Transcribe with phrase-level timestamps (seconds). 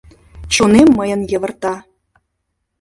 [0.53, 1.75] Чонем мыйын йывырта: